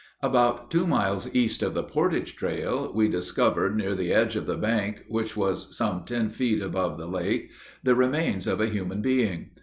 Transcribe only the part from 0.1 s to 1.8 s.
About two miles east of